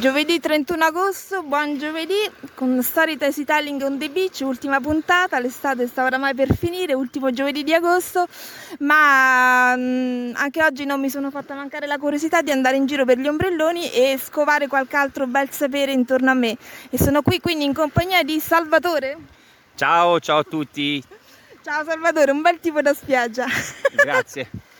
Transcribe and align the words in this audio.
Giovedì 0.00 0.40
31 0.40 0.84
agosto, 0.84 1.42
buon 1.42 1.78
giovedì, 1.78 2.14
con 2.54 2.82
Storytelling 2.82 3.82
on 3.82 3.98
the 3.98 4.08
Beach, 4.08 4.40
ultima 4.42 4.80
puntata, 4.80 5.38
l'estate 5.38 5.86
sta 5.86 6.04
oramai 6.04 6.34
per 6.34 6.56
finire, 6.56 6.94
ultimo 6.94 7.30
giovedì 7.30 7.62
di 7.62 7.74
agosto, 7.74 8.26
ma 8.78 9.74
mm, 9.76 10.32
anche 10.34 10.64
oggi 10.64 10.86
non 10.86 10.98
mi 10.98 11.10
sono 11.10 11.30
fatta 11.30 11.54
mancare 11.54 11.86
la 11.86 11.98
curiosità 11.98 12.40
di 12.40 12.50
andare 12.50 12.76
in 12.76 12.86
giro 12.86 13.04
per 13.04 13.18
gli 13.18 13.28
ombrelloni 13.28 13.92
e 13.92 14.18
scovare 14.22 14.66
qualche 14.66 14.96
altro 14.96 15.26
bel 15.26 15.50
sapere 15.50 15.92
intorno 15.92 16.30
a 16.30 16.34
me. 16.34 16.56
E 16.88 16.96
sono 16.96 17.20
qui 17.20 17.38
quindi 17.38 17.64
in 17.64 17.74
compagnia 17.74 18.22
di 18.22 18.40
Salvatore. 18.40 19.18
Ciao, 19.74 20.18
ciao 20.20 20.38
a 20.38 20.44
tutti. 20.44 21.04
Ciao 21.62 21.84
Salvatore, 21.84 22.30
un 22.30 22.40
bel 22.40 22.58
tipo 22.60 22.80
da 22.80 22.94
spiaggia. 22.94 23.46
Grazie. 23.94 24.48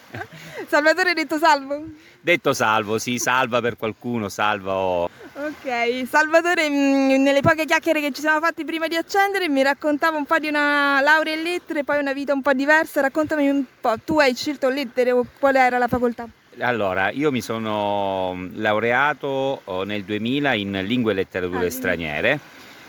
Salvatore 0.72 1.12
detto 1.12 1.36
salvo? 1.36 1.84
Detto 2.18 2.54
salvo, 2.54 2.96
sì, 2.96 3.18
salva 3.18 3.60
per 3.60 3.76
qualcuno, 3.76 4.30
salva 4.30 4.74
o... 4.74 5.04
Ok, 5.04 6.06
Salvatore, 6.08 6.66
mm, 6.70 7.22
nelle 7.22 7.42
poche 7.42 7.66
chiacchiere 7.66 8.00
che 8.00 8.10
ci 8.10 8.22
siamo 8.22 8.40
fatti 8.40 8.64
prima 8.64 8.88
di 8.88 8.96
accendere 8.96 9.50
mi 9.50 9.62
raccontava 9.62 10.16
un 10.16 10.24
po' 10.24 10.38
di 10.38 10.48
una 10.48 11.02
laurea 11.02 11.34
in 11.34 11.42
lettere 11.42 11.84
poi 11.84 11.98
una 11.98 12.14
vita 12.14 12.32
un 12.32 12.40
po' 12.40 12.54
diversa, 12.54 13.02
raccontami 13.02 13.50
un 13.50 13.64
po', 13.82 13.96
tu 14.02 14.18
hai 14.18 14.34
scelto 14.34 14.70
lettere 14.70 15.12
o 15.12 15.26
qual 15.38 15.56
era 15.56 15.76
la 15.76 15.88
facoltà? 15.88 16.26
Allora, 16.60 17.10
io 17.10 17.30
mi 17.30 17.42
sono 17.42 18.48
laureato 18.54 19.60
oh, 19.64 19.82
nel 19.82 20.04
2000 20.04 20.54
in 20.54 20.80
lingue 20.86 21.12
e 21.12 21.16
letterature 21.16 21.66
ah, 21.66 21.70
straniere 21.70 22.40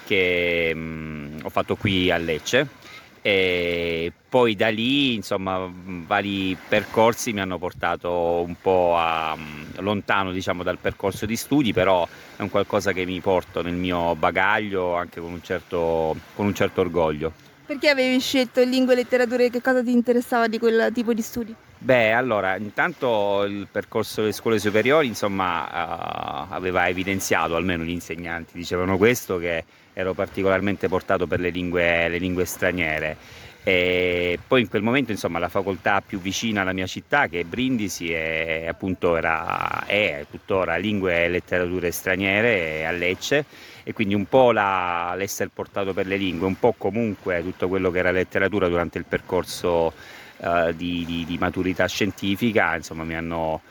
che 0.05 0.71
mh, 0.73 0.79
mm, 0.79 1.37
ho 1.43 1.49
fatto 1.49 1.75
qui 1.75 2.09
a 2.09 2.15
Lecce 2.15 2.65
e 3.25 4.11
poi 4.27 4.53
da 4.53 4.67
lì 4.67 5.13
insomma 5.13 5.71
vari 6.05 6.57
percorsi 6.67 7.31
mi 7.31 7.39
hanno 7.39 7.57
portato 7.57 8.43
un 8.45 8.55
po' 8.59 8.97
a, 8.97 9.37
lontano 9.77 10.33
diciamo 10.33 10.61
dal 10.61 10.77
percorso 10.77 11.25
di 11.25 11.37
studi 11.37 11.71
però 11.71 12.05
è 12.35 12.41
un 12.41 12.49
qualcosa 12.49 12.91
che 12.91 13.05
mi 13.05 13.21
porto 13.21 13.61
nel 13.61 13.75
mio 13.75 14.13
bagaglio 14.15 14.95
anche 14.95 15.21
con 15.21 15.31
un 15.31 15.41
certo, 15.41 16.17
con 16.35 16.47
un 16.47 16.53
certo 16.53 16.81
orgoglio 16.81 17.31
perché 17.65 17.87
avevi 17.87 18.19
scelto 18.19 18.61
lingue 18.61 18.91
e 18.91 18.97
letterature 18.97 19.49
che 19.49 19.61
cosa 19.61 19.81
ti 19.81 19.93
interessava 19.93 20.49
di 20.49 20.59
quel 20.59 20.91
tipo 20.93 21.13
di 21.13 21.21
studi? 21.21 21.55
Beh, 21.77 22.11
allora, 22.11 22.57
intanto 22.57 23.43
il 23.43 23.67
percorso 23.71 24.21
delle 24.21 24.33
scuole 24.33 24.59
superiori, 24.59 25.07
insomma, 25.07 25.63
uh, 25.63 26.53
aveva 26.53 26.87
evidenziato, 26.87 27.55
almeno 27.55 27.83
gli 27.83 27.89
insegnanti 27.89 28.51
dicevano 28.57 28.97
questo, 28.97 29.37
che 29.37 29.63
ero 29.93 30.13
particolarmente 30.13 30.87
portato 30.87 31.27
per 31.27 31.39
le 31.39 31.49
lingue, 31.49 32.07
le 32.09 32.17
lingue 32.17 32.45
straniere. 32.45 33.17
E 33.65 34.39
poi 34.45 34.61
in 34.61 34.67
quel 34.67 34.81
momento 34.81 35.11
insomma 35.11 35.39
la 35.39 35.47
facoltà 35.47 36.01
più 36.01 36.19
vicina 36.19 36.61
alla 36.61 36.73
mia 36.73 36.85
città 36.85 37.27
che 37.27 37.39
è 37.39 37.43
Brindisi 37.45 38.11
è, 38.11 38.65
appunto 38.67 39.15
era, 39.15 39.85
è 39.85 40.25
tuttora 40.29 40.75
lingue 40.75 41.23
e 41.23 41.29
letterature 41.29 41.89
straniere 41.91 42.85
a 42.85 42.91
Lecce 42.91 43.45
e 43.83 43.93
quindi 43.93 44.15
un 44.15 44.25
po' 44.25 44.51
la, 44.51 45.13
l'essere 45.15 45.49
portato 45.53 45.93
per 45.93 46.07
le 46.07 46.17
lingue, 46.17 46.45
un 46.45 46.59
po' 46.59 46.75
comunque 46.77 47.41
tutto 47.41 47.69
quello 47.69 47.89
che 47.89 47.99
era 47.99 48.11
letteratura 48.11 48.67
durante 48.67 48.97
il 48.97 49.05
percorso 49.07 49.93
uh, 50.37 50.73
di, 50.73 51.05
di, 51.05 51.23
di, 51.25 51.37
maturità 51.37 51.87
scientifica 51.87 52.75
insomma 52.75 53.05
mi 53.05 53.15
hanno 53.15 53.61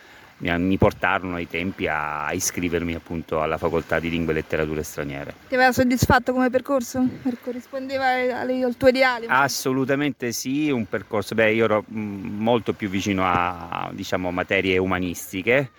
mi 0.42 0.76
portarono 0.76 1.36
ai 1.36 1.48
tempi 1.48 1.86
a 1.86 2.32
iscrivermi 2.32 2.94
appunto 2.94 3.40
alla 3.42 3.58
facoltà 3.58 4.00
di 4.00 4.10
lingue 4.10 4.32
e 4.32 4.36
letterature 4.36 4.82
straniere. 4.82 5.34
Ti 5.48 5.54
aveva 5.54 5.72
soddisfatto 5.72 6.32
come 6.32 6.50
percorso? 6.50 7.06
Corrispondeva 7.42 8.40
al 8.40 8.74
tuo 8.76 8.88
ideale? 8.88 9.26
Assolutamente 9.28 10.32
sì, 10.32 10.70
un 10.70 10.86
percorso, 10.86 11.34
beh 11.34 11.52
io 11.52 11.64
ero 11.64 11.84
mm, 11.92 12.40
molto 12.40 12.72
più 12.72 12.88
vicino 12.88 13.22
a 13.24 13.90
diciamo 13.92 14.30
materie 14.30 14.78
umanistiche 14.78 15.70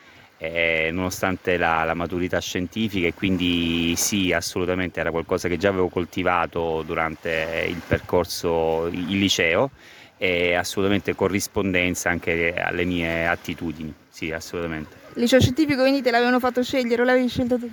eh, 0.43 0.89
nonostante 0.91 1.55
la, 1.55 1.85
la, 1.85 1.93
maturità 1.93 2.39
scientifica 2.39 3.07
e 3.07 3.13
quindi 3.13 3.95
sì 3.95 4.33
assolutamente 4.33 4.99
era 4.99 5.09
qualcosa 5.09 5.47
che 5.47 5.55
già 5.55 5.69
avevo 5.69 5.87
coltivato 5.87 6.83
durante 6.85 7.65
il 7.69 7.81
percorso 7.87 8.87
il 8.87 9.17
liceo 9.17 9.71
e 10.17 10.53
assolutamente 10.53 11.15
corrispondenza 11.15 12.09
anche 12.09 12.53
alle 12.53 12.85
mie 12.85 13.27
attitudini, 13.27 13.93
sì, 14.09 14.31
assolutamente. 14.31 14.95
Il 15.15 15.21
liceo 15.21 15.39
scientifico 15.39 15.81
quindi 15.81 16.01
te 16.01 16.11
l'avevano 16.11 16.39
fatto 16.39 16.63
scegliere 16.63 17.01
o 17.01 17.05
l'avevi 17.05 17.27
scelto 17.27 17.57
tu? 17.59 17.69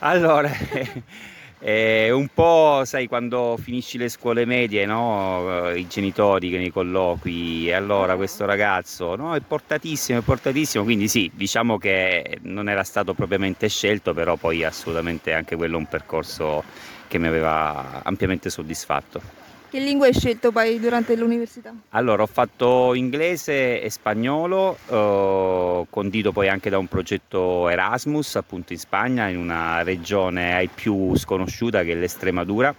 Allora, 0.00 0.50
eh, 1.60 2.10
un 2.10 2.28
po', 2.32 2.82
sai, 2.84 3.08
quando 3.08 3.58
finisci 3.60 3.98
le 3.98 4.08
scuole 4.08 4.44
medie, 4.44 4.86
no? 4.86 5.70
i 5.74 5.86
genitori 5.86 6.50
che 6.50 6.58
nei 6.58 6.70
colloqui, 6.70 7.68
e 7.68 7.72
allora 7.72 8.16
questo 8.16 8.44
ragazzo 8.44 9.16
no? 9.16 9.34
è 9.34 9.40
portatissimo, 9.40 10.20
è 10.20 10.22
portatissimo, 10.22 10.84
quindi 10.84 11.08
sì, 11.08 11.30
diciamo 11.34 11.78
che 11.78 12.38
non 12.42 12.68
era 12.68 12.84
stato 12.84 13.12
propriamente 13.12 13.68
scelto, 13.68 14.14
però 14.14 14.36
poi 14.36 14.64
assolutamente 14.64 15.32
anche 15.32 15.56
quello 15.56 15.76
un 15.76 15.86
percorso 15.86 16.62
che 17.08 17.18
mi 17.18 17.26
aveva 17.26 18.02
ampiamente 18.04 18.50
soddisfatto. 18.50 19.46
Che 19.70 19.78
lingua 19.78 20.06
hai 20.06 20.14
scelto 20.14 20.50
poi 20.50 20.80
durante 20.80 21.14
l'università? 21.14 21.74
Allora, 21.90 22.22
ho 22.22 22.26
fatto 22.26 22.94
inglese 22.94 23.82
e 23.82 23.90
spagnolo, 23.90 24.78
eh, 24.88 25.86
condito 25.90 26.32
poi 26.32 26.48
anche 26.48 26.70
da 26.70 26.78
un 26.78 26.86
progetto 26.86 27.68
Erasmus, 27.68 28.36
appunto 28.36 28.72
in 28.72 28.78
Spagna, 28.78 29.28
in 29.28 29.36
una 29.36 29.82
regione 29.82 30.54
ai 30.54 30.68
più 30.68 31.14
sconosciuta 31.14 31.82
che 31.82 31.92
è 31.92 31.94
l'Estremadura. 31.94 32.74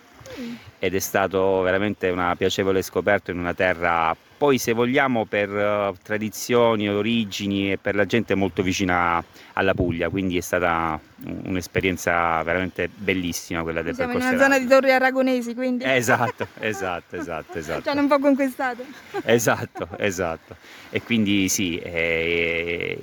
Ed 0.79 0.95
è 0.95 0.99
stato 0.99 1.61
veramente 1.61 2.09
una 2.09 2.35
piacevole 2.35 2.81
scoperta 2.81 3.31
in 3.31 3.39
una 3.39 3.53
terra 3.53 4.15
poi 4.39 4.57
se 4.57 4.71
vogliamo 4.71 5.25
per 5.25 5.49
uh, 5.49 5.93
tradizioni, 6.01 6.87
origini 6.87 7.73
e 7.73 7.77
per 7.77 7.93
la 7.93 8.05
gente 8.05 8.35
molto 8.35 8.63
vicina 8.63 9.21
alla 9.51 9.73
Puglia, 9.73 10.07
quindi 10.07 10.37
è 10.37 10.41
stata 10.41 10.97
un'esperienza 11.43 12.41
veramente 12.43 12.89
bellissima 12.89 13.63
quella 13.63 13.81
del 13.81 13.95
Siamo 13.95 14.13
percorso. 14.13 14.33
in 14.33 14.39
una 14.39 14.45
zona 14.45 14.59
di 14.59 14.65
torri 14.65 14.91
aragonesi, 14.93 15.53
quindi. 15.53 15.83
Esatto, 15.99 16.47
esatto, 16.59 17.17
esatto, 17.17 17.57
esatto. 17.57 17.81
Ci 17.81 17.89
hanno 17.89 17.99
un 17.99 18.07
po' 18.07 18.19
conquistato. 18.19 18.85
Esatto, 19.25 19.89
esatto. 19.97 20.55
E 20.89 21.01
quindi 21.01 21.49
sì, 21.49 21.77
eh, 21.77 22.97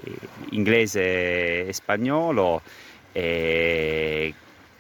inglese 0.53 1.67
e 1.67 1.73
spagnolo. 1.75 2.63
Eh, 3.13 4.33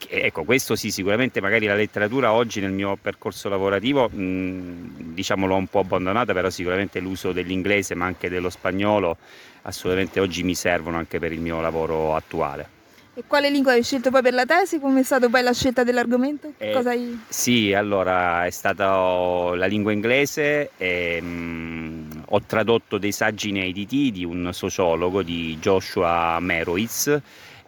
ecco, 0.08 0.44
questo 0.44 0.76
sì, 0.76 0.90
sicuramente 0.90 1.40
magari 1.40 1.66
la 1.66 1.74
letteratura 1.74 2.32
oggi 2.32 2.60
nel 2.60 2.72
mio 2.72 2.96
percorso 3.00 3.48
lavorativo 3.48 4.08
mh, 4.08 5.12
diciamo 5.14 5.46
l'ho 5.46 5.56
un 5.56 5.66
po' 5.66 5.80
abbandonata, 5.80 6.32
però 6.32 6.50
sicuramente 6.50 7.00
l'uso 7.00 7.32
dell'inglese 7.32 7.94
ma 7.94 8.06
anche 8.06 8.28
dello 8.28 8.50
spagnolo 8.50 9.16
assolutamente 9.62 10.20
oggi 10.20 10.42
mi 10.42 10.54
servono 10.54 10.96
anche 10.96 11.18
per 11.18 11.32
il 11.32 11.40
mio 11.40 11.60
lavoro 11.60 12.14
attuale. 12.14 12.74
E 13.18 13.24
quale 13.26 13.48
lingua 13.48 13.72
hai 13.72 13.82
scelto 13.82 14.10
poi 14.10 14.20
per 14.20 14.34
la 14.34 14.44
tesi? 14.44 14.78
Come 14.78 15.00
è 15.00 15.02
stata 15.02 15.28
poi 15.30 15.42
la 15.42 15.54
scelta 15.54 15.82
dell'argomento? 15.84 16.52
Eh, 16.58 16.74
hai... 16.84 17.18
Sì, 17.26 17.72
allora 17.72 18.44
è 18.44 18.50
stata 18.50 19.54
la 19.54 19.64
lingua 19.64 19.90
inglese 19.90 20.72
e 20.76 21.18
mh, 21.22 22.24
ho 22.26 22.42
tradotto 22.42 22.98
dei 22.98 23.12
saggi 23.12 23.48
inediti 23.48 24.12
di 24.12 24.22
un 24.22 24.50
sociologo 24.52 25.22
di 25.22 25.56
Joshua 25.58 26.38
Merowitz 26.40 27.20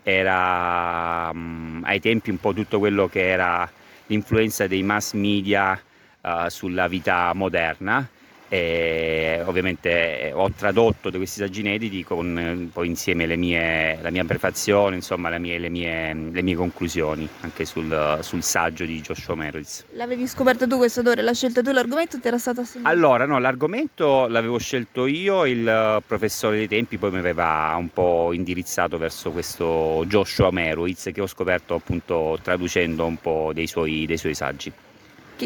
era 0.08 1.30
um, 1.32 1.82
ai 1.84 2.00
tempi 2.00 2.30
un 2.30 2.38
po' 2.38 2.54
tutto 2.54 2.78
quello 2.78 3.08
che 3.08 3.28
era 3.28 3.70
l'influenza 4.06 4.66
dei 4.66 4.82
mass 4.82 5.12
media 5.12 5.78
uh, 6.22 6.48
sulla 6.48 6.88
vita 6.88 7.32
moderna 7.34 8.08
e 8.48 9.42
ovviamente 9.44 10.30
ho 10.34 10.50
tradotto 10.52 11.10
questi 11.10 11.40
saggi 11.40 11.60
inediti 11.60 12.02
con 12.02 12.70
poi 12.72 12.86
insieme 12.86 13.26
le 13.26 13.36
mie, 13.36 13.98
la 14.00 14.10
mia 14.10 14.24
prefazione, 14.24 14.96
insomma 14.96 15.28
le 15.28 15.38
mie, 15.38 15.58
le 15.58 15.68
mie, 15.68 16.14
le 16.14 16.42
mie 16.42 16.54
conclusioni 16.54 17.28
anche 17.40 17.64
sul, 17.64 18.18
sul, 18.22 18.42
saggio 18.42 18.84
di 18.84 19.00
Joshua 19.00 19.34
Meredith. 19.34 19.84
L'avevi 19.92 20.26
scoperto 20.26 20.66
tu 20.66 20.78
questo 20.78 21.00
autore? 21.00 21.22
L'ha 21.22 21.34
scelto 21.34 21.62
tu 21.62 21.70
l'argomento 21.72 22.18
ti 22.18 22.26
era 22.26 22.38
stato 22.38 22.62
assegnato? 22.62 22.88
Allora 22.88 23.26
no, 23.26 23.38
l'argomento 23.38 24.26
l'avevo 24.28 24.58
scelto 24.58 25.06
io, 25.06 25.44
il 25.44 26.02
professore 26.06 26.56
dei 26.56 26.68
tempi 26.68 26.96
poi 26.96 27.10
mi 27.10 27.18
aveva 27.18 27.74
un 27.78 27.90
po' 27.90 28.32
indirizzato 28.32 28.96
verso 28.96 29.30
questo 29.30 30.04
Joshua 30.06 30.50
Meredith 30.50 31.12
che 31.12 31.20
ho 31.20 31.26
scoperto 31.26 31.74
appunto 31.74 32.38
traducendo 32.42 33.04
un 33.04 33.16
po' 33.18 33.50
dei 33.52 33.66
suoi, 33.66 34.06
dei 34.06 34.16
suoi 34.16 34.34
saggi 34.34 34.72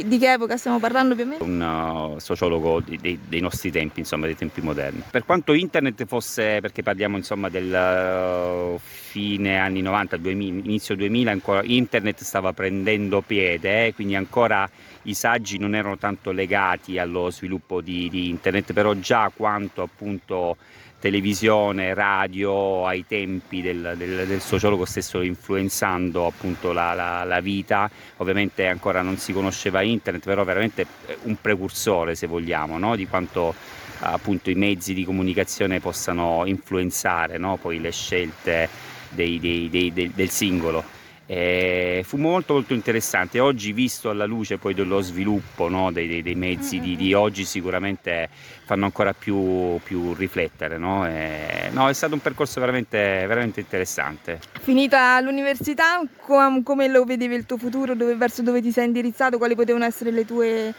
di 0.01 0.19
che 0.19 0.33
epoca 0.33 0.57
stiamo 0.57 0.79
parlando 0.79 1.15
più 1.15 1.25
o 1.25 1.27
meno? 1.27 1.45
Un 1.45 2.15
uh, 2.15 2.19
sociologo 2.19 2.81
di, 2.81 2.99
dei, 3.01 3.19
dei, 3.29 3.41
nostri 3.41 3.71
tempi, 3.71 4.01
insomma, 4.01 4.27
dei 4.27 4.37
tempi 4.37 4.61
moderni. 4.61 5.03
Per 5.11 5.25
quanto 5.25 5.53
internet 5.53 6.05
fosse, 6.07 6.61
perché 6.61 6.83
parliamo 6.83 7.17
insomma 7.17 7.49
del 7.49 8.75
uh, 8.75 8.79
fine 8.79 9.59
anni 9.59 9.83
90, 9.83 10.17
2000, 10.17 10.65
inizio 10.65 10.97
2000, 10.97 11.31
ancora 11.31 11.63
internet 11.65 12.23
stava 12.23 12.53
prendendo 12.53 13.21
piede, 13.21 13.87
eh, 13.87 13.95
quindi 13.95 14.15
ancora 14.15 14.69
i 15.03 15.15
saggi 15.15 15.59
non 15.59 15.75
erano 15.75 15.99
tanto 15.99 16.31
legati 16.31 16.99
allo 16.99 17.31
sviluppo 17.31 17.81
di, 17.81 18.09
di 18.09 18.29
internet, 18.29 18.73
però 18.73 18.95
già 18.95 19.31
quanto 19.35 19.83
appunto 19.83 20.57
televisione, 21.03 21.95
radio 21.95 22.87
ai 22.87 23.05
tempi 23.09 23.61
del, 23.61 23.95
del, 23.97 24.25
del 24.25 24.41
sociologo 24.41 24.85
stesso 24.85 25.21
influenzando 25.21 26.27
appunto 26.27 26.71
la, 26.71 26.95
la, 26.95 27.25
la, 27.25 27.41
vita, 27.41 27.91
ovviamente 28.19 28.69
ancora 28.69 29.03
non 29.03 29.17
si 29.17 29.33
conosceva 29.33 29.83
internet, 29.83 30.25
però 30.25 30.45
veramente 30.45 30.87
un 31.23 31.37
precursore 31.41 32.15
se 32.15 32.29
vogliamo 32.29 32.79
no? 32.79 32.95
di 32.95 33.09
quanto 33.09 33.53
appunto 33.99 34.51
i 34.51 34.55
mezzi 34.55 34.95
di 34.95 35.05
comunicazione 35.05 35.81
possano 35.81 36.43
influenzare 36.47 37.37
no? 37.37 37.57
poi 37.57 37.81
le 37.81 37.91
scelte 37.91 38.69
dei, 39.09 39.41
dei, 39.41 39.69
dei, 39.69 40.13
del 40.15 40.31
singolo. 40.31 41.02
E 41.35 42.03
fu 42.05 42.19
molto 42.19 42.53
molto 42.53 42.75
interessante. 42.75 43.41
Oggi, 43.41 43.73
visto 43.73 44.11
alla 44.11 44.27
luce 44.27 44.59
poi 44.59 44.75
dello 44.75 45.01
sviluppo 45.01 45.67
no, 45.71 45.91
dei, 45.91 46.21
dei, 46.21 46.35
mezzi 46.35 46.79
di, 46.79 46.95
di, 46.95 47.15
oggi, 47.15 47.47
sicuramente 47.47 48.29
fanno 48.67 48.85
ancora 48.85 49.15
più, 49.15 49.81
più 49.83 50.13
riflettere. 50.13 50.77
No? 50.77 51.09
E, 51.09 51.71
no, 51.73 51.89
è 51.89 51.95
stato 51.95 52.13
un 52.13 52.21
percorso 52.21 52.61
veramente, 52.61 52.99
veramente 53.27 53.61
interessante. 53.61 54.41
Finita 54.61 55.19
l'università, 55.21 56.03
com- 56.19 56.63
come 56.63 56.87
lo 56.89 57.05
vedevi 57.05 57.35
il 57.35 57.47
tuo 57.47 57.57
futuro? 57.57 57.95
Dove, 57.95 58.15
verso 58.15 58.43
dove 58.43 58.61
ti 58.61 58.71
sei 58.71 58.85
indirizzato? 58.85 59.39
Quali 59.39 59.55
potevano 59.55 59.87
essere 59.87 60.11
le 60.11 60.27
tue 60.27 60.75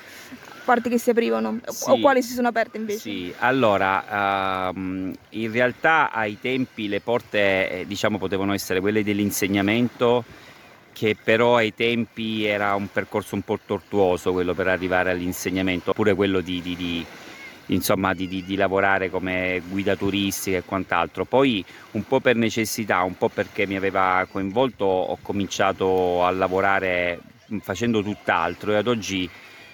porte 0.63 0.89
che 0.89 0.97
si 0.97 1.09
aprivano 1.09 1.59
sì, 1.65 1.89
o 1.89 1.99
quali 1.99 2.21
si 2.21 2.33
sono 2.33 2.47
aperte 2.47 2.77
invece? 2.77 2.99
Sì, 2.99 3.33
allora 3.39 4.71
um, 4.73 5.13
in 5.29 5.51
realtà 5.51 6.11
ai 6.11 6.39
tempi 6.39 6.87
le 6.87 7.01
porte 7.01 7.69
eh, 7.69 7.85
diciamo 7.85 8.17
potevano 8.17 8.53
essere 8.53 8.79
quelle 8.79 9.03
dell'insegnamento 9.03 10.23
che 10.93 11.17
però 11.21 11.57
ai 11.57 11.73
tempi 11.73 12.45
era 12.45 12.75
un 12.75 12.89
percorso 12.89 13.35
un 13.35 13.41
po' 13.41 13.59
tortuoso 13.65 14.31
quello 14.31 14.53
per 14.53 14.67
arrivare 14.67 15.11
all'insegnamento, 15.11 15.89
oppure 15.89 16.13
quello 16.13 16.39
di, 16.39 16.61
di, 16.61 16.75
di 16.75 17.05
insomma 17.67 18.13
di, 18.13 18.27
di, 18.27 18.43
di, 18.43 18.55
lavorare 18.55 19.09
come 19.09 19.61
guida 19.67 19.95
turistica 19.95 20.57
e 20.57 20.63
quant'altro. 20.63 21.25
Poi 21.25 21.65
un 21.91 22.03
po' 22.05 22.19
per 22.19 22.35
necessità, 22.35 23.01
un 23.01 23.17
po' 23.17 23.29
perché 23.29 23.65
mi 23.65 23.75
aveva 23.75 24.25
coinvolto, 24.29 24.85
ho 24.85 25.17
cominciato 25.21 26.23
a 26.23 26.31
lavorare 26.31 27.19
facendo 27.59 28.01
tutt'altro 28.01 28.71
e 28.71 28.75
ad 28.75 28.87
oggi 28.87 29.29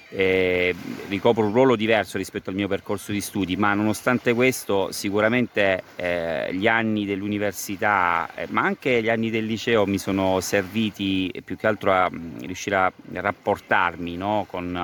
eh, 0.09 0.75
ricopro 1.07 1.45
un 1.45 1.53
ruolo 1.53 1.75
diverso 1.75 2.17
rispetto 2.17 2.49
al 2.49 2.55
mio 2.55 2.67
percorso 2.67 3.11
di 3.11 3.21
studi, 3.21 3.55
ma 3.55 3.73
nonostante 3.73 4.33
questo 4.33 4.91
sicuramente 4.91 5.83
eh, 5.95 6.49
gli 6.53 6.67
anni 6.67 7.05
dell'università, 7.05 8.29
eh, 8.35 8.47
ma 8.49 8.61
anche 8.61 9.01
gli 9.01 9.09
anni 9.09 9.29
del 9.29 9.45
liceo 9.45 9.85
mi 9.85 9.97
sono 9.97 10.39
serviti 10.39 11.31
più 11.45 11.55
che 11.55 11.67
altro 11.67 11.91
a, 11.91 12.05
a 12.05 12.09
mm, 12.11 12.39
riuscire 12.39 12.75
a 12.75 12.91
rapportarmi 13.13 14.17
no, 14.17 14.45
con, 14.49 14.75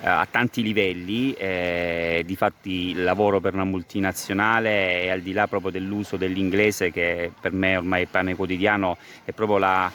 eh, 0.00 0.06
a 0.06 0.26
tanti 0.30 0.62
livelli, 0.62 1.32
eh, 1.34 2.22
difatti 2.26 2.94
lavoro 2.94 3.40
per 3.40 3.54
una 3.54 3.64
multinazionale 3.64 5.02
e 5.02 5.10
al 5.10 5.20
di 5.20 5.32
là 5.32 5.46
proprio 5.46 5.70
dell'uso 5.70 6.16
dell'inglese 6.16 6.90
che 6.90 7.30
per 7.40 7.52
me 7.52 7.76
ormai 7.76 8.02
è 8.02 8.06
pane 8.06 8.34
quotidiano, 8.34 8.96
è 9.24 9.32
proprio 9.32 9.58
la, 9.58 9.90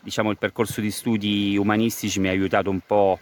diciamo, 0.00 0.30
il 0.30 0.38
percorso 0.38 0.80
di 0.80 0.90
studi 0.90 1.56
umanistici 1.56 2.20
mi 2.20 2.28
ha 2.28 2.30
aiutato 2.30 2.70
un 2.70 2.80
po' 2.84 3.18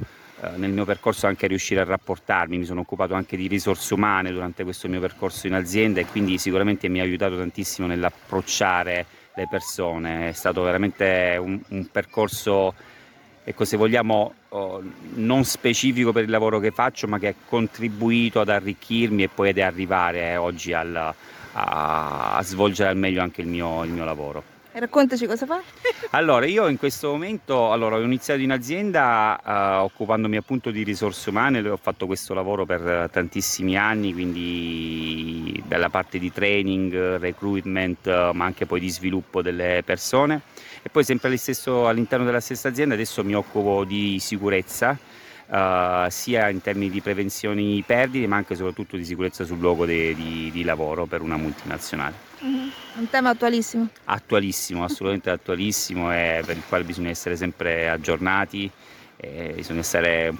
nel 0.57 0.71
mio 0.71 0.85
percorso 0.85 1.27
anche 1.27 1.47
riuscire 1.47 1.81
a 1.81 1.85
rapportarmi, 1.85 2.59
mi 2.59 2.65
sono 2.65 2.81
occupato 2.81 3.15
anche 3.15 3.37
di 3.37 3.47
risorse 3.47 3.95
umane 3.95 4.33
durante 4.33 4.65
questo 4.65 4.89
mio 4.89 5.01
percorso 5.01 5.47
in 5.47 5.55
azienda 5.55 6.01
e 6.01 6.07
quindi 6.07 6.39
sicuramente 6.39 6.89
mi 6.89 7.01
ha 7.01 7.03
aiutato 7.03 7.37
tantissimo 7.37 7.87
nell'approcciare 7.87 9.07
le 9.35 9.47
persone, 9.49 10.29
è 10.31 10.33
stato 10.33 10.63
veramente 10.63 11.39
un, 11.41 11.61
un 11.69 11.87
percorso, 11.91 12.75
ecco 13.45 13.65
se 13.65 13.77
vogliamo, 13.77 14.35
oh, 14.49 14.83
non 15.15 15.45
specifico 15.45 16.13
per 16.13 16.25
il 16.25 16.31
lavoro 16.31 16.59
che 16.59 16.71
faccio 16.71 17.07
ma 17.07 17.19
che 17.19 17.29
ha 17.29 17.35
contribuito 17.47 18.41
ad 18.41 18.49
arricchirmi 18.49 19.23
e 19.23 19.29
poi 19.29 19.51
ad 19.51 19.59
arrivare 19.59 20.31
eh, 20.31 20.37
oggi 20.37 20.73
al, 20.73 20.95
a, 20.97 21.15
a, 22.37 22.43
svolgere 22.43 22.89
al 22.89 22.97
meglio 22.97 23.23
anche 23.23 23.43
il 23.43 23.47
mio, 23.47 23.85
il 23.85 23.91
mio 23.91 24.05
lavoro. 24.05 24.50
Raccontaci 24.73 25.27
cosa 25.27 25.47
fa. 25.47 25.61
allora, 26.11 26.47
io 26.47 26.69
in 26.69 26.79
questo 26.79 27.11
momento 27.11 27.73
allora, 27.73 27.97
ho 27.97 28.03
iniziato 28.03 28.41
in 28.41 28.53
azienda 28.53 29.41
uh, 29.45 29.85
occupandomi 29.85 30.37
appunto 30.37 30.71
di 30.71 30.85
risorse 30.85 31.31
umane, 31.31 31.69
ho 31.69 31.77
fatto 31.77 32.07
questo 32.07 32.35
lavoro 32.35 32.65
per 32.65 33.09
tantissimi 33.11 33.77
anni, 33.77 34.13
quindi 34.13 35.63
dalla 35.67 35.89
parte 35.89 36.19
di 36.19 36.33
training, 36.33 37.17
recruitment, 37.17 38.07
uh, 38.07 38.31
ma 38.33 38.45
anche 38.45 38.67
poi 38.67 38.79
di 38.79 38.89
sviluppo 38.91 39.43
delle 39.43 39.83
persone. 39.85 40.43
E 40.83 40.89
poi 40.89 41.05
sempre 41.05 41.37
stesso, 41.37 41.89
all'interno 41.89 42.25
della 42.25 42.41
stessa 42.41 42.69
azienda 42.69 42.95
adesso 42.95 43.25
mi 43.25 43.35
occupo 43.35 43.85
di 43.85 44.19
sicurezza, 44.21 44.97
uh, 45.51 46.09
sia 46.09 46.49
in 46.49 46.61
termini 46.63 46.91
di 46.91 47.01
prevenzione 47.01 47.61
di 47.63 47.83
perdite, 47.85 48.27
ma 48.27 48.37
anche 48.37 48.55
e 48.55 48.57
soprattutto 48.57 48.97
di 48.97 49.05
sicurezza 49.05 49.45
sul 49.45 49.59
luogo 49.59 49.85
de, 49.85 50.15
di, 50.15 50.51
di 50.53 50.63
lavoro 50.65 51.07
per 51.07 51.21
una 51.21 51.37
multinazionale. 51.37 52.29
Mm-hmm. 52.45 52.69
Un 52.97 53.11
tema 53.11 53.31
attualissimo. 53.31 53.89
Attualissimo, 54.05 54.85
assolutamente 54.85 55.31
attualissimo 55.31 56.13
e 56.13 56.43
per 56.45 56.57
il 56.57 56.63
quale 56.69 56.85
bisogna 56.85 57.11
essere 57.11 57.37
sempre 57.37 57.89
aggiornati, 57.89 58.71
bisogna 59.55 59.83
stare, 59.83 60.35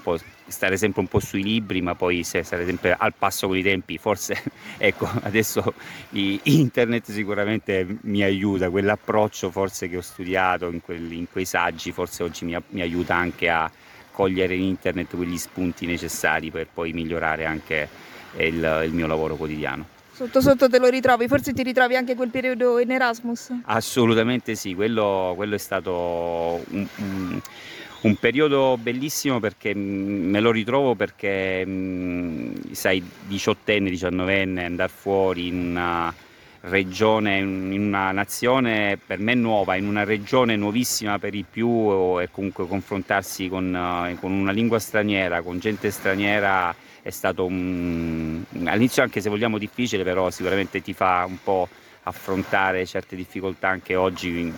stare, 0.47 0.77
sempre 0.77 1.01
un 1.01 1.07
po' 1.07 1.19
sui 1.19 1.43
libri, 1.43 1.81
ma 1.81 1.93
poi 1.93 2.23
stare 2.23 2.65
sempre 2.65 2.95
al 2.97 3.13
passo 3.17 3.47
con 3.47 3.57
i 3.57 3.61
tempi. 3.61 3.97
Forse, 3.97 4.41
ecco, 4.77 5.07
adesso 5.21 5.73
internet 6.11 7.11
sicuramente 7.11 7.97
mi 8.01 8.23
aiuta, 8.23 8.69
quell'approccio 8.69 9.51
forse 9.51 9.87
che 9.87 9.97
ho 9.97 10.01
studiato 10.01 10.69
in, 10.69 10.81
quelli, 10.81 11.17
in 11.17 11.29
quei 11.29 11.45
saggi, 11.45 11.91
forse 11.91 12.23
oggi 12.23 12.45
mi, 12.45 12.57
mi 12.69 12.81
aiuta 12.81 13.15
anche 13.15 13.49
a 13.49 13.69
cogliere 14.21 14.53
in 14.53 14.61
internet 14.61 15.15
quegli 15.15 15.37
spunti 15.37 15.87
necessari 15.87 16.51
per 16.51 16.67
poi 16.71 16.93
migliorare 16.93 17.45
anche 17.45 17.89
il, 18.37 18.83
il 18.85 18.93
mio 18.93 19.07
lavoro 19.07 19.35
quotidiano. 19.35 19.99
Sotto 20.13 20.41
sotto 20.41 20.69
te 20.69 20.77
lo 20.77 20.89
ritrovi, 20.89 21.27
forse 21.27 21.53
ti 21.53 21.63
ritrovi 21.63 21.95
anche 21.95 22.13
quel 22.13 22.29
periodo 22.29 22.77
in 22.77 22.91
Erasmus? 22.91 23.51
Assolutamente 23.63 24.53
sì, 24.53 24.75
quello, 24.75 25.33
quello 25.35 25.55
è 25.55 25.57
stato 25.57 26.63
un, 26.69 26.87
un, 26.97 27.41
un, 28.01 28.15
periodo 28.17 28.77
bellissimo 28.79 29.39
perché 29.39 29.73
me 29.73 30.39
lo 30.39 30.51
ritrovo 30.51 30.93
perché, 30.93 31.65
sai, 32.71 33.03
diciottenne, 33.25 33.89
diciannovenne, 33.89 34.65
andare 34.65 34.91
fuori 34.93 35.47
in 35.47 35.69
una 35.71 36.13
regione, 36.61 37.37
in 37.37 37.85
una 37.87 38.11
nazione 38.11 38.99
per 39.03 39.19
me 39.19 39.33
nuova, 39.33 39.75
in 39.75 39.87
una 39.87 40.03
regione 40.03 40.55
nuovissima 40.55 41.17
per 41.17 41.33
i 41.33 41.45
più 41.49 42.19
e 42.19 42.29
comunque 42.31 42.67
confrontarsi 42.67 43.49
con, 43.49 44.15
con 44.19 44.31
una 44.31 44.51
lingua 44.51 44.79
straniera, 44.79 45.41
con 45.41 45.59
gente 45.59 45.89
straniera 45.89 46.73
è 47.01 47.09
stato 47.09 47.45
un, 47.45 48.43
all'inizio 48.65 49.01
anche 49.01 49.21
se 49.21 49.29
vogliamo 49.29 49.57
difficile, 49.57 50.03
però 50.03 50.29
sicuramente 50.29 50.81
ti 50.81 50.93
fa 50.93 51.25
un 51.27 51.37
po' 51.43 51.67
affrontare 52.03 52.85
certe 52.85 53.15
difficoltà 53.15 53.67
anche 53.67 53.95
oggi 53.95 54.39
in, 54.39 54.53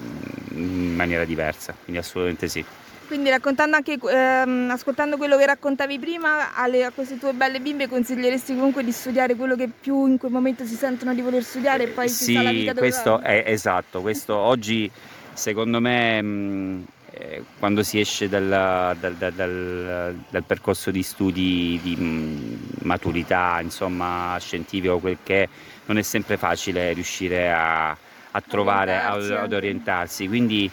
in 0.52 0.96
maniera 0.96 1.26
diversa, 1.26 1.74
quindi 1.84 2.02
assolutamente 2.02 2.48
sì. 2.48 2.64
Quindi 3.08 3.30
raccontando 3.30 3.76
anche, 3.76 3.98
ehm, 4.02 4.70
ascoltando 4.72 5.18
quello 5.18 5.38
che 5.38 5.46
raccontavi 5.46 6.00
prima, 6.00 6.56
alle, 6.56 6.86
a 6.86 6.92
queste 6.92 7.20
tue 7.20 7.34
belle 7.34 7.60
bimbe 7.60 7.88
consiglieresti 7.88 8.54
comunque 8.54 8.84
di 8.84 8.92
studiare 8.92 9.36
quello 9.36 9.56
che 9.56 9.68
più 9.68 10.08
in 10.08 10.18
quel 10.18 10.32
momento 10.32 10.66
si 10.66 10.76
sentono 10.76 11.14
di 11.14 11.22
voler 11.22 11.44
studiare 11.44 11.84
e 11.84 11.88
poi 11.88 12.10
sì, 12.10 12.24
si 12.24 12.34
sa 12.34 12.42
la 12.42 12.52
vita 12.52 12.74
dove 12.74 12.88
questo 12.88 13.20
è 13.20 13.44
esatto, 13.46 14.02
questo 14.02 14.36
oggi 14.38 14.90
secondo 15.34 15.80
me 15.80 16.22
mh, 16.22 16.86
eh, 17.16 17.44
quando 17.60 17.84
si 17.84 18.00
esce 18.00 18.28
dal, 18.28 18.96
dal, 19.00 19.16
dal, 19.16 20.16
dal, 20.30 20.44
percorso 20.44 20.90
di 20.90 21.04
studi 21.04 21.80
di 21.84 22.58
maturità, 22.82 23.60
insomma, 23.62 24.36
scientifico, 24.40 24.98
quel 24.98 25.18
che 25.22 25.48
non 25.86 26.00
è 26.00 26.02
sempre 26.02 26.38
facile 26.38 26.92
riuscire 26.94 27.52
a, 27.52 27.90
a 27.90 28.42
trovare, 28.42 29.00
ad, 29.00 29.30
ad 29.30 29.54
orientarsi. 29.54 30.28
Quindi 30.28 30.72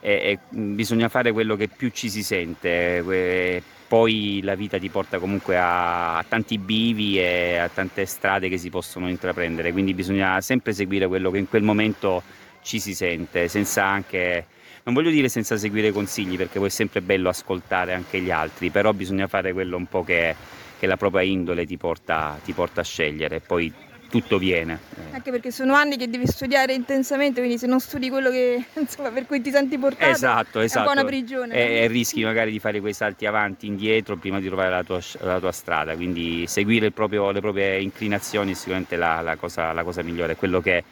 eh, 0.00 0.38
eh, 0.50 0.56
bisogna 0.56 1.08
fare 1.08 1.32
quello 1.32 1.56
che 1.56 1.68
più 1.68 1.90
ci 1.90 2.08
si 2.08 2.22
sente. 2.22 3.62
poi 3.86 4.40
la 4.42 4.54
vita 4.54 4.78
ti 4.78 4.88
porta 4.88 5.18
comunque 5.18 5.58
a, 5.58 6.18
a, 6.18 6.24
tanti 6.26 6.58
bivi 6.58 7.18
e 7.18 7.56
a 7.56 7.68
tante 7.68 8.06
strade 8.06 8.48
che 8.48 8.56
si 8.58 8.70
possono 8.70 9.08
intraprendere, 9.08 9.72
quindi 9.72 9.94
bisogna 9.94 10.40
sempre 10.40 10.72
seguire 10.72 11.06
quello 11.06 11.30
che 11.30 11.38
in 11.38 11.48
quel 11.48 11.62
momento 11.62 12.22
ci 12.62 12.78
si 12.78 12.94
sente, 12.94 13.48
senza 13.48 13.84
anche 13.84 14.46
non 14.82 14.94
voglio 14.94 15.10
dire 15.10 15.28
senza 15.28 15.56
seguire 15.56 15.92
consigli 15.92 16.36
perché 16.36 16.58
poi 16.58 16.68
è 16.68 16.70
sempre 16.70 17.02
bello 17.02 17.28
ascoltare 17.28 17.92
anche 17.92 18.20
gli 18.20 18.30
altri, 18.30 18.70
però 18.70 18.92
bisogna 18.92 19.26
fare 19.26 19.52
quello 19.52 19.76
un 19.76 19.86
po' 19.86 20.02
che, 20.04 20.34
che 20.78 20.86
la 20.86 20.96
propria 20.96 21.22
indole 21.22 21.66
ti 21.66 21.76
porta, 21.76 22.38
ti 22.42 22.52
porta 22.52 22.80
a 22.80 22.84
scegliere, 22.84 23.40
poi 23.40 23.72
tutto 24.10 24.36
viene. 24.36 24.78
Anche 25.12 25.30
perché 25.30 25.50
sono 25.50 25.74
anni 25.74 25.96
che 25.96 26.10
devi 26.10 26.26
studiare 26.26 26.74
intensamente, 26.74 27.40
quindi 27.40 27.58
se 27.58 27.66
non 27.66 27.80
studi 27.80 28.10
quello 28.10 28.30
che, 28.30 28.62
insomma, 28.74 29.10
per 29.10 29.26
cui 29.26 29.40
ti 29.40 29.50
senti 29.50 29.78
portato 29.78 30.10
esatto, 30.10 30.60
esatto. 30.60 30.78
è 30.78 30.88
un 30.88 30.94
po' 30.94 31.00
una 31.00 31.08
prigione. 31.08 31.54
E, 31.54 31.82
e, 31.82 31.86
rischi 31.86 32.22
magari 32.22 32.50
di 32.50 32.58
fare 32.58 32.80
quei 32.80 32.92
salti 32.92 33.24
avanti, 33.24 33.66
indietro 33.66 34.16
prima 34.16 34.38
di 34.40 34.46
trovare 34.46 34.70
la 34.70 34.82
tua, 34.82 35.00
la 35.20 35.38
tua 35.38 35.52
strada, 35.52 35.94
quindi 35.94 36.46
seguire 36.46 36.90
proprio, 36.90 37.30
le 37.30 37.40
proprie 37.40 37.80
inclinazioni 37.80 38.52
è 38.52 38.54
sicuramente 38.54 38.96
la, 38.96 39.20
la, 39.20 39.36
cosa, 39.36 39.72
la 39.72 39.84
cosa 39.84 40.02
migliore, 40.02 40.32
è 40.32 40.36
quello 40.36 40.60
che 40.60 40.84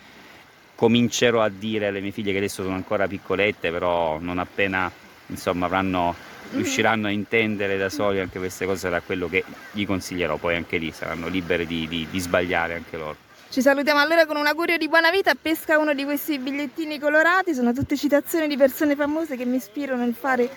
comincerò 0.75 1.43
a 1.43 1.49
dire 1.49 1.89
alle 1.89 2.01
mie 2.01 2.13
figlie 2.13 2.31
che 2.31 2.39
adesso 2.39 2.63
sono 2.63 2.77
ancora 2.77 3.09
piccolette, 3.09 3.71
però 3.71 4.19
non 4.21 4.39
appena 4.39 4.91
insomma 5.27 5.67
avranno. 5.67 6.37
Riusciranno 6.53 7.07
a 7.07 7.11
intendere 7.11 7.77
da 7.77 7.89
soli 7.89 8.21
anche 8.21 8.39
queste 8.39 8.67
cose 8.67 8.81
sarà 8.81 9.01
quello 9.01 9.29
che 9.29 9.45
gli 9.73 9.87
consiglierò, 9.87 10.37
poi 10.37 10.57
anche 10.57 10.79
lì 10.79 10.91
saranno 10.93 11.29
libere 11.29 11.67
di, 11.67 11.87
di, 11.89 12.07
di 12.11 12.19
sbagliare 12.19 12.75
anche 12.75 12.97
loro. 12.97 13.17
Ci 13.51 13.63
salutiamo 13.63 13.99
allora 13.99 14.27
con 14.27 14.37
un 14.37 14.47
augurio 14.47 14.77
di 14.77 14.89
buona 14.89 15.11
vita, 15.11 15.35
pesca 15.35 15.79
uno 15.79 15.95
di 15.95 16.05
questi 16.05 16.39
bigliettini 16.39 16.99
colorati, 16.99 17.55
sono 17.55 17.73
tutte 17.73 17.97
citazioni 17.97 18.47
di 18.47 18.59
persone 18.59 18.95
famose 18.95 19.37
che 19.37 19.47
mi 19.47 19.57
ispirano 19.57 20.05
nel 20.05 20.15
fare 20.15 20.51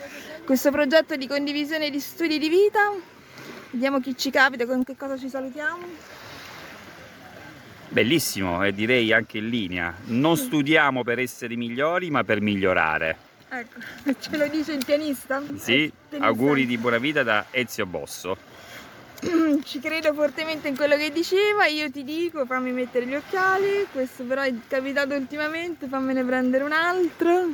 questo 0.44 0.72
progetto 0.72 1.16
di 1.16 1.26
condivisione 1.26 1.90
di 1.90 2.00
studi 2.02 2.38
di 2.38 2.50
vita. 2.50 2.92
Vediamo 3.70 4.02
chi 4.02 4.18
ci 4.18 4.30
capita, 4.30 4.66
con 4.66 4.84
che 4.84 4.98
cosa 4.98 5.18
ci 5.18 5.30
salutiamo. 5.30 5.86
Bellissimo 7.88 8.64
e 8.64 8.74
direi 8.74 9.14
anche 9.14 9.38
in 9.38 9.48
linea. 9.48 9.94
Non 10.08 10.36
studiamo 10.36 11.04
per 11.04 11.20
essere 11.20 11.56
migliori, 11.56 12.10
ma 12.10 12.26
per 12.26 12.42
migliorare. 12.42 13.31
Ecco, 13.54 13.80
ce 14.18 14.38
lo 14.38 14.48
dice 14.48 14.72
il 14.72 14.86
pianista? 14.86 15.42
Sì, 15.58 15.92
pianista. 16.08 16.20
auguri 16.20 16.66
di 16.66 16.78
buona 16.78 17.00
vita 17.00 17.22
da 17.22 17.48
Ezio 17.52 17.86
Bosso. 17.86 18.38
Ci 19.64 19.80
credo 19.82 20.14
fortemente 20.14 20.70
in 20.70 20.76
quello 20.78 20.96
che 20.96 21.12
diceva, 21.12 21.66
io 21.66 21.92
ti 21.92 22.06
dico 22.06 22.46
fammi 22.46 22.72
mettere 22.72 23.06
gli 23.06 23.14
occhiali, 23.14 23.88
questo 23.92 24.24
però 24.24 24.42
è 24.42 24.54
capitato 24.70 25.16
ultimamente, 25.16 25.88
fammene 25.88 26.24
prendere 26.24 26.64
un 26.64 26.72
altro. 26.72 27.50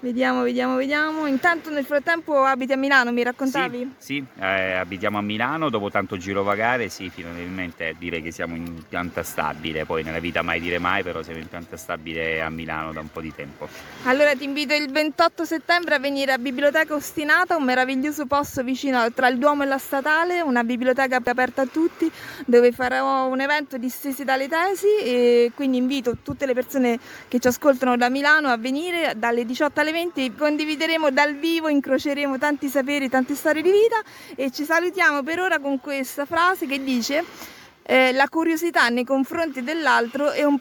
Vediamo, 0.00 0.42
vediamo, 0.42 0.76
vediamo. 0.76 1.26
Intanto 1.26 1.70
nel 1.70 1.84
frattempo 1.84 2.44
abiti 2.44 2.72
a 2.72 2.76
Milano, 2.76 3.10
mi 3.10 3.24
raccontavi? 3.24 3.94
Sì, 3.98 4.14
sì 4.14 4.24
eh, 4.40 4.74
abitiamo 4.74 5.18
a 5.18 5.22
Milano, 5.22 5.70
dopo 5.70 5.90
tanto 5.90 6.16
girovagare, 6.16 6.88
sì, 6.88 7.10
finalmente 7.10 7.96
direi 7.98 8.22
che 8.22 8.30
siamo 8.30 8.54
in 8.54 8.84
pianta 8.88 9.24
stabile, 9.24 9.84
poi 9.84 10.04
nella 10.04 10.20
vita 10.20 10.42
mai 10.42 10.60
dire 10.60 10.78
mai, 10.78 11.02
però 11.02 11.22
siamo 11.22 11.40
in 11.40 11.48
pianta 11.48 11.76
stabile 11.76 12.40
a 12.40 12.48
Milano 12.48 12.92
da 12.92 13.00
un 13.00 13.10
po' 13.10 13.20
di 13.20 13.34
tempo. 13.34 13.68
Allora 14.04 14.36
ti 14.36 14.44
invito 14.44 14.72
il 14.72 14.88
28 14.88 15.44
settembre 15.44 15.96
a 15.96 15.98
venire 15.98 16.30
a 16.30 16.38
Biblioteca 16.38 16.94
Ostinata, 16.94 17.56
un 17.56 17.64
meraviglioso 17.64 18.26
posto 18.26 18.62
vicino 18.62 19.10
tra 19.12 19.26
il 19.26 19.38
Duomo 19.38 19.64
e 19.64 19.66
la 19.66 19.78
Statale, 19.78 20.40
una 20.42 20.62
biblioteca 20.62 21.16
aperta 21.16 21.62
a 21.62 21.66
tutti, 21.66 22.08
dove 22.46 22.70
farò 22.70 23.26
un 23.26 23.40
evento 23.40 23.76
di 23.78 23.88
stesi 23.88 24.22
dalle 24.22 24.46
tesi 24.46 24.86
e 25.02 25.50
quindi 25.56 25.76
invito 25.76 26.18
tutte 26.22 26.46
le 26.46 26.54
persone 26.54 27.00
che 27.26 27.40
ci 27.40 27.48
ascoltano 27.48 27.96
da 27.96 28.08
Milano 28.08 28.48
a 28.48 28.56
venire 28.56 29.14
dalle 29.16 29.44
18 29.44 29.80
alle 29.80 29.87
alle 29.88 29.92
20 29.92 30.34
condivideremo 30.34 31.10
dal 31.10 31.34
vivo, 31.36 31.68
incroceremo 31.68 32.38
tanti 32.38 32.68
saperi, 32.68 33.08
tante 33.08 33.34
storie 33.34 33.62
di 33.62 33.70
vita 33.70 33.96
e 34.34 34.50
ci 34.50 34.64
salutiamo 34.64 35.22
per 35.22 35.40
ora 35.40 35.58
con 35.58 35.80
questa 35.80 36.26
frase 36.26 36.66
che 36.66 36.82
dice 36.82 37.24
eh, 37.82 38.12
la 38.12 38.28
curiosità 38.28 38.88
nei 38.90 39.04
confronti 39.04 39.62
dell'altro 39.62 40.30
è, 40.30 40.44
un 40.44 40.58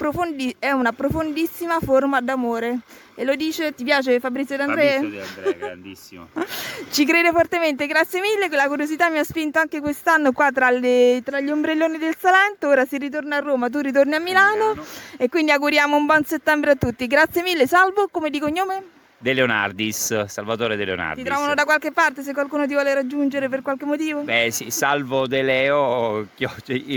è, 0.59 0.71
una 0.71 0.93
profondissima 0.93 1.79
forma 1.81 2.21
d'amore. 2.21 2.79
E 3.15 3.25
lo 3.25 3.35
dice, 3.35 3.73
ti 3.73 3.83
piace 3.83 4.19
Fabrizio 4.21 4.55
De 4.55 4.63
Andrea? 4.63 4.93
Fabrizio 4.93 5.19
De 5.19 5.27
Andrea, 5.27 5.53
grandissimo. 5.53 6.29
Ci 6.89 7.05
crede 7.05 7.31
fortemente, 7.31 7.85
grazie 7.85 8.21
mille, 8.21 8.47
la 8.55 8.67
curiosità 8.67 9.09
mi 9.09 9.17
ha 9.17 9.25
spinto 9.25 9.59
anche 9.59 9.81
quest'anno 9.81 10.31
qua 10.31 10.51
tra, 10.53 10.69
le, 10.69 11.21
tra, 11.25 11.41
gli 11.41 11.49
ombrelloni 11.49 11.97
del 11.97 12.15
Salento, 12.17 12.69
ora 12.69 12.85
si 12.85 12.97
ritorna 12.97 13.37
a 13.37 13.39
Roma, 13.39 13.69
tu 13.69 13.79
ritorni 13.79 14.15
a 14.15 14.19
Milano, 14.19 14.69
Milano 14.69 14.85
e 15.17 15.27
quindi 15.27 15.51
auguriamo 15.51 15.97
un 15.97 16.05
buon 16.05 16.23
settembre 16.23 16.71
a 16.71 16.75
tutti. 16.75 17.07
Grazie 17.07 17.41
mille, 17.41 17.67
salvo, 17.67 18.07
come 18.09 18.29
di 18.29 18.39
cognome? 18.39 18.96
De 19.19 19.33
Leonardis, 19.33 20.25
Salvatore 20.27 20.75
De 20.75 20.85
Leonardis. 20.85 21.23
Ti 21.23 21.29
trovano 21.29 21.55
da 21.55 21.63
qualche 21.65 21.91
parte 21.91 22.21
se 22.21 22.33
qualcuno 22.33 22.67
ti 22.67 22.73
vuole 22.73 22.93
raggiungere 22.93 23.49
per 23.49 23.61
qualche 23.61 23.85
motivo? 23.85 24.21
Beh 24.21 24.51
sì, 24.51 24.69
salvo 24.69 25.25
De 25.25 25.41
Leo 25.41 26.27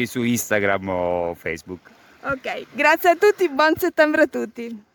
su 0.04 0.22
Instagram 0.22 0.88
o 0.88 1.34
Facebook. 1.34 1.90
Ok, 2.22 2.66
grazie 2.72 3.10
a 3.10 3.16
tutti, 3.16 3.48
buon 3.48 3.76
settembre 3.78 4.22
a 4.22 4.26
tutti. 4.26 4.88